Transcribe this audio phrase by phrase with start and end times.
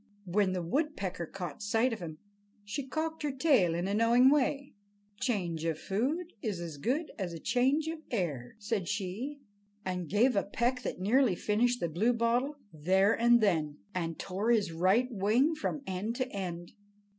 [0.25, 2.17] When the woodpecker caught sight of him,
[2.65, 4.73] she cocked her tail in a knowing way.
[5.19, 9.41] "Change of food is as good as change of air," said she,
[9.85, 14.71] and gave a peck that nearly finished the Bluebottle there and then, and tore his
[14.71, 16.71] right wing from end to end.